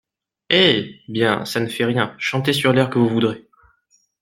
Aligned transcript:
Eh! 0.49 0.99
bien, 1.07 1.45
ça 1.45 1.59
ne 1.59 1.67
fait 1.67 1.85
rien, 1.85 2.15
chantez 2.17 2.53
sur 2.53 2.73
l’air 2.73 2.89
que 2.89 2.97
vous 2.97 3.07
voudrez. 3.07 3.47